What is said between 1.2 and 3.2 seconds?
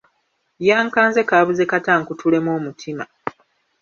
kaabuze kata ankutulemu omutima.